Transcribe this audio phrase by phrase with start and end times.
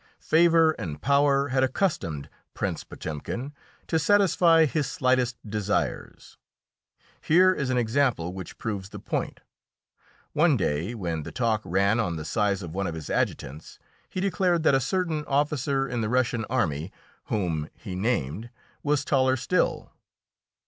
[0.17, 3.53] Favour and power had accustomed Prince Potemkin
[3.85, 6.39] to satisfy his slightest desires.
[7.21, 9.41] Here is an example which proves the point.
[10.33, 13.77] One day, when the talk ran on the size of one of his adjutants,
[14.09, 16.91] he declared that a certain officer in the Russian army
[17.25, 18.49] whom he named
[18.81, 19.91] was taller still.